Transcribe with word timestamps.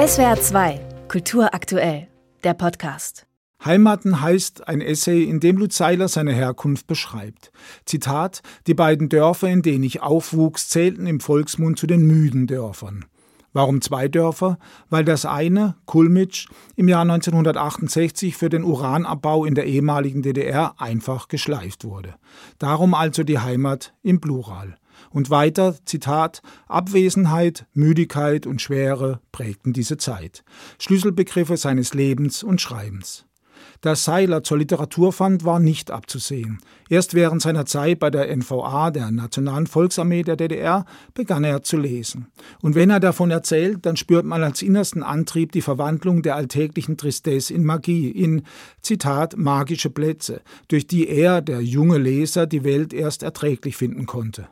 SWR 0.00 0.40
2, 0.40 0.80
Kultur 1.08 1.52
aktuell, 1.52 2.08
der 2.42 2.54
Podcast. 2.54 3.26
Heimaten 3.62 4.22
heißt 4.22 4.66
ein 4.66 4.80
Essay, 4.80 5.24
in 5.24 5.40
dem 5.40 5.58
Lutz 5.58 5.76
Seiler 5.76 6.08
seine 6.08 6.32
Herkunft 6.32 6.86
beschreibt. 6.86 7.52
Zitat: 7.84 8.40
Die 8.66 8.72
beiden 8.72 9.10
Dörfer, 9.10 9.48
in 9.48 9.60
denen 9.60 9.84
ich 9.84 10.00
aufwuchs, 10.00 10.70
zählten 10.70 11.06
im 11.06 11.20
Volksmund 11.20 11.78
zu 11.78 11.86
den 11.86 12.06
müden 12.06 12.46
Dörfern. 12.46 13.04
Warum 13.52 13.82
zwei 13.82 14.08
Dörfer? 14.08 14.58
Weil 14.88 15.04
das 15.04 15.26
eine, 15.26 15.76
Kulmitsch, 15.84 16.48
im 16.76 16.88
Jahr 16.88 17.02
1968 17.02 18.38
für 18.38 18.48
den 18.48 18.64
Uranabbau 18.64 19.44
in 19.44 19.54
der 19.54 19.66
ehemaligen 19.66 20.22
DDR 20.22 20.80
einfach 20.80 21.28
geschleift 21.28 21.84
wurde. 21.84 22.14
Darum 22.58 22.94
also 22.94 23.22
die 23.22 23.40
Heimat 23.40 23.92
im 24.02 24.22
Plural. 24.22 24.76
Und 25.10 25.30
weiter, 25.30 25.76
Zitat, 25.84 26.42
Abwesenheit, 26.68 27.66
Müdigkeit 27.72 28.46
und 28.46 28.60
Schwere 28.60 29.20
prägten 29.32 29.72
diese 29.72 29.96
Zeit. 29.96 30.44
Schlüsselbegriffe 30.78 31.56
seines 31.56 31.94
Lebens 31.94 32.42
und 32.42 32.60
Schreibens. 32.60 33.24
Dass 33.80 34.04
Seiler 34.04 34.42
zur 34.42 34.58
Literatur 34.58 35.12
fand, 35.12 35.44
war 35.44 35.58
nicht 35.58 35.90
abzusehen. 35.90 36.58
Erst 36.90 37.14
während 37.14 37.40
seiner 37.40 37.64
Zeit 37.64 37.98
bei 37.98 38.10
der 38.10 38.34
NVA, 38.34 38.90
der 38.90 39.10
Nationalen 39.10 39.66
Volksarmee 39.66 40.22
der 40.22 40.36
DDR, 40.36 40.84
begann 41.14 41.44
er 41.44 41.62
zu 41.62 41.78
lesen. 41.78 42.26
Und 42.60 42.74
wenn 42.74 42.90
er 42.90 43.00
davon 43.00 43.30
erzählt, 43.30 43.86
dann 43.86 43.96
spürt 43.96 44.26
man 44.26 44.42
als 44.42 44.60
innersten 44.60 45.02
Antrieb 45.02 45.52
die 45.52 45.62
Verwandlung 45.62 46.22
der 46.22 46.36
alltäglichen 46.36 46.98
Tristesse 46.98 47.54
in 47.54 47.64
Magie, 47.64 48.10
in, 48.10 48.42
Zitat, 48.82 49.36
magische 49.38 49.88
Plätze, 49.88 50.42
durch 50.68 50.86
die 50.86 51.08
er, 51.08 51.40
der 51.40 51.62
junge 51.62 51.96
Leser, 51.96 52.46
die 52.46 52.64
Welt 52.64 52.92
erst 52.92 53.22
erträglich 53.22 53.76
finden 53.76 54.04
konnte. 54.04 54.48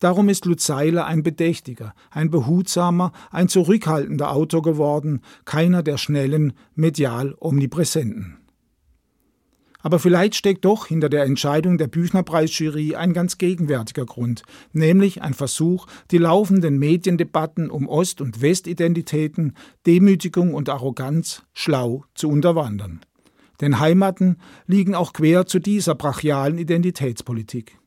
Darum 0.00 0.28
ist 0.28 0.44
Lutz 0.44 0.64
Seiler 0.66 1.06
ein 1.06 1.22
bedächtiger, 1.22 1.94
ein 2.10 2.30
behutsamer, 2.30 3.12
ein 3.30 3.48
zurückhaltender 3.48 4.32
Autor 4.32 4.62
geworden, 4.62 5.22
keiner 5.44 5.82
der 5.82 5.98
schnellen, 5.98 6.52
medial 6.74 7.34
omnipräsenten. 7.40 8.38
Aber 9.80 9.98
vielleicht 9.98 10.34
steckt 10.34 10.64
doch 10.64 10.86
hinter 10.86 11.08
der 11.08 11.24
Entscheidung 11.24 11.78
der 11.78 11.86
Büchnerpreisjury 11.86 12.96
ein 12.96 13.12
ganz 13.12 13.38
gegenwärtiger 13.38 14.06
Grund, 14.06 14.42
nämlich 14.72 15.22
ein 15.22 15.34
Versuch, 15.34 15.86
die 16.10 16.18
laufenden 16.18 16.78
Mediendebatten 16.78 17.70
um 17.70 17.88
Ost- 17.88 18.20
und 18.20 18.42
Westidentitäten, 18.42 19.54
Demütigung 19.86 20.52
und 20.52 20.68
Arroganz 20.68 21.42
schlau 21.54 22.04
zu 22.14 22.28
unterwandern. 22.28 23.00
Denn 23.60 23.80
Heimaten 23.80 24.38
liegen 24.66 24.94
auch 24.94 25.12
quer 25.12 25.46
zu 25.46 25.58
dieser 25.58 25.94
brachialen 25.94 26.58
Identitätspolitik. 26.58 27.77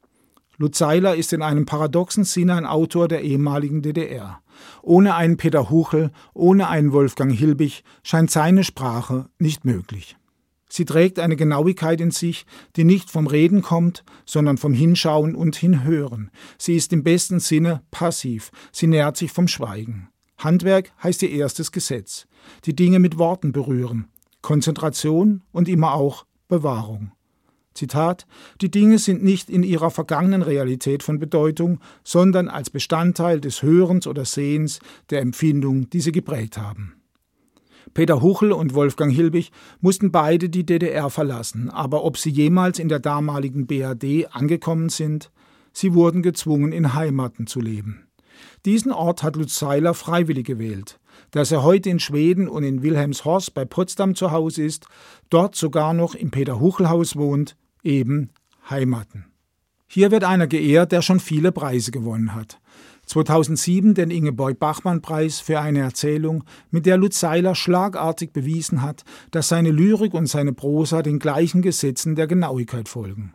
Lutz 0.62 0.78
Seiler 0.78 1.16
ist 1.16 1.34
in 1.34 1.42
einem 1.42 1.66
paradoxen 1.66 2.24
Sinne 2.24 2.54
ein 2.54 2.68
Autor 2.68 3.08
der 3.08 3.24
ehemaligen 3.24 3.82
DDR. 3.82 4.42
Ohne 4.84 5.16
einen 5.16 5.38
Peter 5.38 5.72
Huchel, 5.72 6.12
ohne 6.36 6.70
einen 6.70 6.94
Wolfgang 6.94 7.34
Hilbig 7.34 7.84
scheint 8.04 8.30
seine 8.30 8.64
Sprache 8.64 9.28
nicht 9.40 9.66
möglich. 9.66 10.18
Sie 10.70 10.86
trägt 10.86 11.18
eine 11.18 11.36
Genauigkeit 11.36 12.00
in 12.00 12.12
sich, 12.12 12.46
die 12.76 12.84
nicht 12.84 13.10
vom 13.10 13.26
Reden 13.26 13.64
kommt, 13.64 14.04
sondern 14.28 14.58
vom 14.58 14.74
Hinschauen 14.74 15.34
und 15.34 15.56
Hinhören. 15.56 16.30
Sie 16.60 16.76
ist 16.76 16.94
im 16.94 17.04
besten 17.04 17.40
Sinne 17.40 17.82
passiv, 17.90 18.52
sie 18.72 18.86
nährt 18.86 19.18
sich 19.18 19.32
vom 19.32 19.48
Schweigen. 19.48 20.10
Handwerk 20.38 20.94
heißt 21.02 21.24
ihr 21.24 21.32
erstes 21.32 21.72
Gesetz. 21.72 22.28
Die 22.66 22.76
Dinge 22.76 23.00
mit 23.00 23.18
Worten 23.18 23.52
berühren. 23.52 24.10
Konzentration 24.44 25.42
und 25.52 25.68
immer 25.68 25.96
auch 25.96 26.28
Bewahrung. 26.48 27.14
Zitat 27.74 28.26
Die 28.62 28.72
Dinge 28.72 29.00
sind 29.00 29.24
nicht 29.24 29.50
in 29.50 29.64
ihrer 29.64 29.92
vergangenen 29.92 30.42
Realität 30.42 31.04
von 31.04 31.20
Bedeutung, 31.20 31.80
sondern 32.04 32.48
als 32.48 32.70
Bestandteil 32.70 33.40
des 33.40 33.64
Hörens 33.64 34.08
oder 34.08 34.26
Sehens 34.26 34.80
der 35.10 35.22
Empfindung, 35.22 35.90
die 35.90 36.02
sie 36.02 36.12
geprägt 36.12 36.58
haben. 36.58 36.96
Peter 37.94 38.22
Huchel 38.22 38.52
und 38.54 38.74
Wolfgang 38.74 39.14
Hilbig 39.14 39.52
mussten 39.82 40.12
beide 40.12 40.50
die 40.50 40.66
DDR 40.66 41.10
verlassen, 41.10 41.70
aber 41.70 42.06
ob 42.06 42.18
sie 42.18 42.30
jemals 42.30 42.80
in 42.80 42.88
der 42.88 43.00
damaligen 43.00 43.68
BRD 43.68 44.28
angekommen 44.32 44.90
sind, 44.90 45.32
sie 45.74 45.94
wurden 45.94 46.22
gezwungen, 46.22 46.72
in 46.72 46.94
Heimaten 46.94 47.48
zu 47.48 47.60
leben. 47.60 48.08
Diesen 48.66 48.92
Ort 48.92 49.24
hat 49.24 49.36
Lutz 49.36 49.58
Seiler 49.58 49.94
freiwillig 49.94 50.46
gewählt. 50.46 51.00
Dass 51.32 51.52
er 51.52 51.64
heute 51.64 51.90
in 51.90 52.00
Schweden 52.00 52.48
und 52.48 52.64
in 52.64 52.82
Wilhelmshorst 52.82 53.54
bei 53.54 53.66
Potsdam 53.66 54.16
zu 54.16 54.32
Hause 54.32 54.64
ist, 54.64 54.88
dort 55.30 55.56
sogar 55.56 55.94
noch 55.94 56.16
im 56.16 56.32
Peter 56.32 56.60
Huchel 56.60 56.90
Haus 56.90 57.16
wohnt, 57.16 57.56
eben 57.84 58.30
Heimaten. 58.70 59.26
Hier 59.88 60.12
wird 60.12 60.24
einer 60.24 60.48
geehrt, 60.48 60.92
der 60.92 61.02
schon 61.02 61.20
viele 61.20 61.52
Preise 61.52 61.92
gewonnen 61.92 62.34
hat. 62.34 62.60
2007 63.08 63.94
den 63.94 64.10
Ingeborg-Bachmann-Preis 64.10 65.42
für 65.42 65.60
eine 65.60 65.80
Erzählung, 65.80 66.46
mit 66.70 66.86
der 66.86 66.96
Lutz 66.96 67.20
Seiler 67.20 67.56
schlagartig 67.56 68.32
bewiesen 68.32 68.82
hat, 68.82 69.04
dass 69.32 69.50
seine 69.50 69.72
Lyrik 69.72 70.14
und 70.14 70.28
seine 70.28 70.54
Prosa 70.54 71.02
den 71.02 71.20
gleichen 71.20 71.62
Gesetzen 71.62 72.16
der 72.16 72.28
Genauigkeit 72.28 72.88
folgen. 72.88 73.34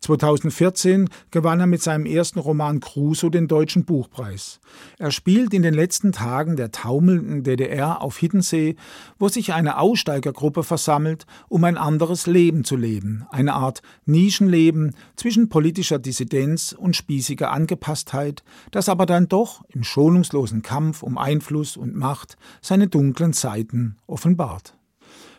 2014 0.00 1.08
gewann 1.30 1.60
er 1.60 1.66
mit 1.66 1.82
seinem 1.82 2.06
ersten 2.06 2.38
Roman 2.38 2.80
Crusoe 2.80 3.30
den 3.30 3.48
Deutschen 3.48 3.84
Buchpreis. 3.84 4.60
Er 4.98 5.10
spielt 5.10 5.54
in 5.54 5.62
den 5.62 5.74
letzten 5.74 6.12
Tagen 6.12 6.56
der 6.56 6.72
taumelnden 6.72 7.44
DDR 7.44 8.02
auf 8.02 8.18
Hiddensee, 8.18 8.76
wo 9.18 9.28
sich 9.28 9.52
eine 9.52 9.78
Aussteigergruppe 9.78 10.62
versammelt, 10.62 11.26
um 11.48 11.64
ein 11.64 11.76
anderes 11.76 12.26
Leben 12.26 12.64
zu 12.64 12.76
leben, 12.76 13.26
eine 13.30 13.54
Art 13.54 13.82
Nischenleben 14.04 14.94
zwischen 15.16 15.48
politischer 15.48 15.98
Dissidenz 15.98 16.74
und 16.76 16.96
spießiger 16.96 17.50
Angepasstheit, 17.50 18.42
das 18.70 18.88
aber 18.88 19.06
dann 19.06 19.28
doch 19.28 19.64
im 19.68 19.84
schonungslosen 19.84 20.62
Kampf 20.62 21.02
um 21.02 21.18
Einfluss 21.18 21.76
und 21.76 21.94
Macht 21.94 22.36
seine 22.60 22.88
dunklen 22.88 23.32
Seiten 23.32 23.96
offenbart. 24.06 24.74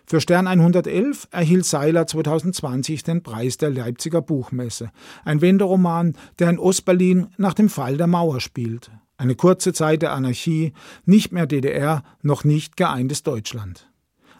Für 0.05 0.19
Stern 0.19 0.47
111 0.47 1.29
erhielt 1.31 1.65
Seiler 1.65 2.05
2020 2.05 3.03
den 3.03 3.23
Preis 3.23 3.57
der 3.57 3.69
Leipziger 3.69 4.21
Buchmesse, 4.21 4.91
ein 5.23 5.41
Wenderoman, 5.41 6.17
der 6.39 6.49
in 6.49 6.59
Ostberlin 6.59 7.27
nach 7.37 7.53
dem 7.53 7.69
Fall 7.69 7.97
der 7.97 8.07
Mauer 8.07 8.41
spielt. 8.41 8.91
Eine 9.15 9.35
kurze 9.35 9.71
Zeit 9.71 10.01
der 10.01 10.11
Anarchie, 10.11 10.73
nicht 11.05 11.31
mehr 11.31 11.47
DDR, 11.47 12.03
noch 12.21 12.43
nicht 12.43 12.75
geeintes 12.75 13.23
Deutschland. 13.23 13.89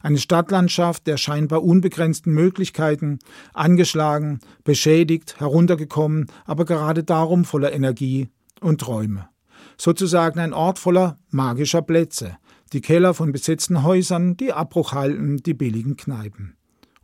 Eine 0.02 0.18
Stadtlandschaft 0.18 1.08
der 1.08 1.16
scheinbar 1.16 1.64
unbegrenzten 1.64 2.34
Möglichkeiten, 2.34 3.20
angeschlagen, 3.54 4.40
beschädigt, 4.66 5.40
heruntergekommen, 5.40 6.28
aber 6.46 6.66
gerade 6.66 7.06
darum 7.06 7.46
voller 7.46 7.72
Energie 7.72 8.28
und 8.60 8.82
Träume. 8.82 9.30
Sozusagen 9.78 10.40
ein 10.40 10.54
Ort 10.54 10.78
voller 10.78 11.18
magischer 11.30 11.82
Plätze, 11.82 12.38
die 12.74 12.82
Keller 12.82 13.14
von 13.14 13.32
besetzten 13.32 13.84
Häusern, 13.84 14.36
die 14.36 14.52
Abbruchhalten, 14.52 15.38
die 15.38 15.54
billigen 15.54 15.96
Kneipen. 15.96 16.56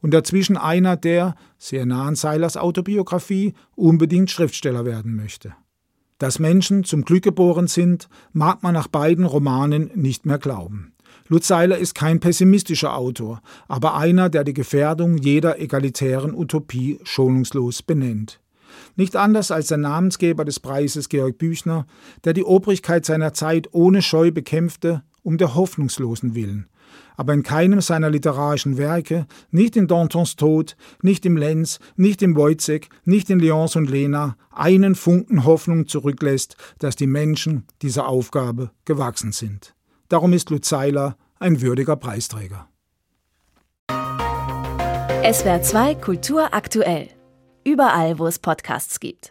Und 0.02 0.14
dazwischen 0.14 0.58
einer, 0.58 0.98
der, 0.98 1.36
sehr 1.58 1.86
nah 1.86 2.08
an 2.08 2.16
Seilers 2.16 2.58
Autobiografie, 2.58 3.54
unbedingt 3.76 4.32
Schriftsteller 4.32 4.86
werden 4.86 5.16
möchte. 5.16 5.54
Dass 6.18 6.40
Menschen 6.40 6.84
zum 6.84 7.04
Glück 7.04 7.24
geboren 7.24 7.68
sind, 7.68 8.10
mag 8.34 8.64
man 8.64 8.74
nach 8.74 8.88
beiden 8.88 9.26
Romanen 9.26 9.92
nicht 9.96 10.26
mehr 10.26 10.38
glauben. 10.38 10.94
Lutz 11.28 11.48
Seiler 11.48 11.78
ist 11.78 11.96
kein 11.96 12.20
pessimistischer 12.20 12.96
Autor, 12.96 13.42
aber 13.68 13.96
einer, 13.96 14.30
der 14.30 14.44
die 14.44 14.54
Gefährdung 14.54 15.18
jeder 15.18 15.60
egalitären 15.60 16.34
Utopie 16.34 17.00
schonungslos 17.04 17.84
benennt. 17.84 18.40
Nicht 18.96 19.16
anders 19.16 19.52
als 19.52 19.68
der 19.68 19.78
Namensgeber 19.78 20.46
des 20.46 20.60
Preises 20.60 21.10
Georg 21.10 21.38
Büchner, 21.38 21.86
der 22.24 22.34
die 22.34 22.44
Obrigkeit 22.44 23.06
seiner 23.06 23.34
Zeit 23.34 23.70
ohne 23.72 24.02
Scheu 24.02 24.32
bekämpfte 24.32 25.04
um 25.24 25.38
der 25.38 25.56
hoffnungslosen 25.56 26.36
willen. 26.36 26.68
Aber 27.18 27.34
in 27.34 27.44
keinem 27.44 27.82
seiner 27.82 28.10
literarischen 28.10 28.78
Werke, 28.78 29.28
nicht 29.52 29.76
in 29.76 29.88
Dantons 29.88 30.36
Tod, 30.36 30.76
nicht 31.02 31.26
im 31.26 31.38
Lenz, 31.38 31.80
nicht 31.96 32.22
im 32.22 32.36
Wojciech, 32.36 32.90
nicht 33.04 33.30
in 33.30 33.40
Leons 33.40 33.76
und 33.76 33.90
Lena, 33.90 34.38
einen 34.52 34.96
Funken 34.96 35.44
Hoffnung 35.44 35.88
zurücklässt, 35.88 36.56
dass 36.80 36.96
die 36.96 37.08
Menschen 37.08 37.66
dieser 37.82 38.08
Aufgabe 38.08 38.72
gewachsen 38.86 39.32
sind. 39.32 39.76
Darum 40.08 40.34
ist 40.34 40.50
Lutz 40.50 40.70
Seiler 40.70 41.18
ein 41.40 41.62
würdiger 41.62 41.96
Preisträger. 41.96 42.68
SWR 45.32 45.62
2 45.62 45.96
Kultur 45.96 46.54
aktuell. 46.54 47.10
Überall, 47.66 48.18
wo 48.20 48.28
es 48.28 48.40
Podcasts 48.40 49.00
gibt. 49.00 49.28